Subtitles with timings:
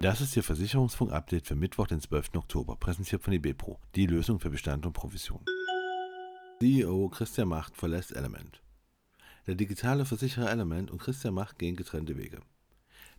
[0.00, 2.34] Das ist Ihr Versicherungsfunk-Update für Mittwoch, den 12.
[2.34, 5.42] Oktober, präsentiert von eBepro, die Lösung für Bestand und Provision.
[6.58, 8.62] CEO Christian Macht verlässt Element.
[9.46, 12.40] Der digitale Versicherer Element und Christian Macht gehen getrennte Wege.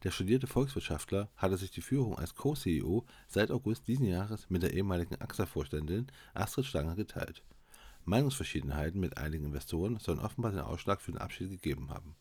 [0.03, 4.73] Der studierte Volkswirtschaftler hatte sich die Führung als Co-CEO seit August diesen Jahres mit der
[4.73, 6.05] ehemaligen AXA-Vorständin
[6.35, 7.41] Astrid Stanger geteilt.
[8.05, 12.15] Meinungsverschiedenheiten mit einigen Investoren sollen offenbar den Ausschlag für den Abschied gegeben haben.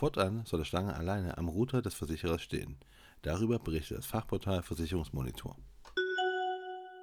[0.00, 2.78] Fortan soll der Stanger alleine am Router des Versicherers stehen.
[3.20, 5.58] Darüber berichtet das Fachportal Versicherungsmonitor.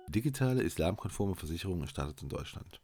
[0.07, 2.81] Digitale islamkonforme Versicherung startet in Deutschland.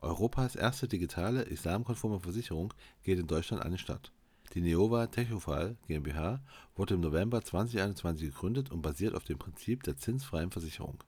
[0.00, 4.12] Europas erste digitale islamkonforme Versicherung geht in Deutschland an den Start.
[4.52, 6.42] Die Neova Techofal GmbH
[6.76, 11.02] wurde im November 2021 gegründet und basiert auf dem Prinzip der zinsfreien Versicherung.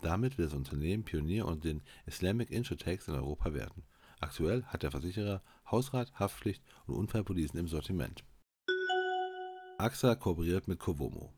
[0.00, 3.82] Damit will das Unternehmen Pionier unter den Islamic Insurtechs in Europa werden.
[4.22, 8.24] Aktuell hat der Versicherer Hausrat, Haftpflicht und Unfallpolicen im Sortiment.
[9.78, 11.32] AXA kooperiert mit Covomo.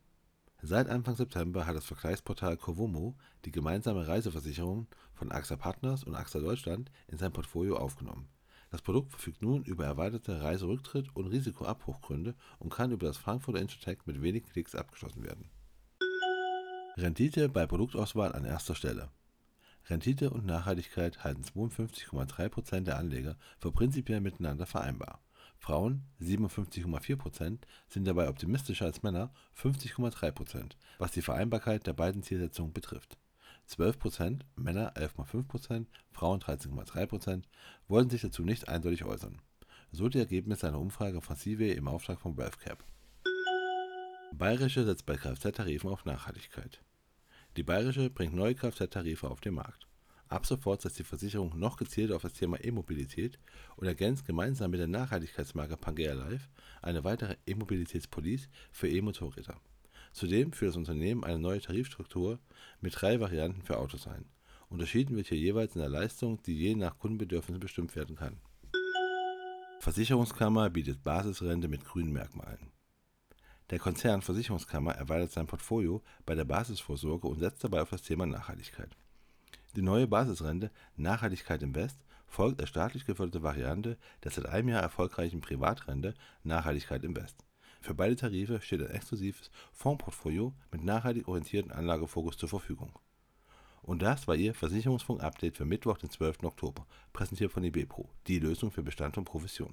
[0.60, 6.41] Seit Anfang September hat das Vergleichsportal Covomo die gemeinsame Reiseversicherung von AXA Partners und AXA
[6.41, 8.29] Deutschland in sein Portfolio aufgenommen.
[8.71, 14.01] Das Produkt verfügt nun über erweiterte Reiserücktritt- und Risikoabbruchgründe und kann über das Frankfurter Insurtech
[14.04, 15.48] mit wenigen Klicks abgeschlossen werden.
[16.98, 19.10] Rendite bei Produktauswahl an erster Stelle.
[19.88, 25.21] Rendite und Nachhaltigkeit halten 52,3% der Anleger für prinzipiell miteinander vereinbar.
[25.59, 33.18] Frauen (57,4 sind dabei optimistischer als Männer (50,3 was die Vereinbarkeit der beiden Zielsetzungen betrifft
[33.68, 37.45] 12% Männer 11,5% Frauen 13,3%
[37.88, 39.41] wollen sich dazu nicht eindeutig äußern.
[39.91, 42.85] So die Ergebnisse einer Umfrage von Civey im Auftrag von WealthCap.
[44.32, 46.80] Bayerische setzt bei Kfz-Tarifen auf Nachhaltigkeit.
[47.57, 49.87] Die Bayerische bringt neue Kfz-Tarife auf den Markt.
[50.29, 53.38] Ab sofort setzt die Versicherung noch gezielter auf das Thema E-Mobilität
[53.77, 56.49] und ergänzt gemeinsam mit der Nachhaltigkeitsmarke Pangea Life
[56.82, 59.60] eine weitere E-Mobilitätspolice für E-Motorräder.
[60.13, 62.41] Zudem führt das Unternehmen eine neue Tarifstruktur
[62.80, 64.25] mit drei Varianten für Autos ein.
[64.69, 68.41] Unterschieden wird hier jeweils in der Leistung, die je nach Kundenbedürfnissen bestimmt werden kann.
[69.78, 72.72] Versicherungskammer bietet Basisrente mit grünen Merkmalen.
[73.70, 78.26] Der Konzern Versicherungskammer erweitert sein Portfolio bei der Basisvorsorge und setzt dabei auf das Thema
[78.26, 78.91] Nachhaltigkeit.
[79.76, 84.82] Die neue Basisrente Nachhaltigkeit im West folgt als staatlich geförderte Variante der seit einem Jahr
[84.82, 87.44] erfolgreichen Privatrente Nachhaltigkeit im West
[87.84, 92.91] für beide Tarife steht ein exklusives Fondsportfolio mit nachhaltig orientierten Anlagefokus zur Verfügung.
[93.82, 96.44] Und das war Ihr Versicherungsfunk-Update für Mittwoch, den 12.
[96.44, 99.70] Oktober, präsentiert von eBepro, die Lösung für Bestand und Provision.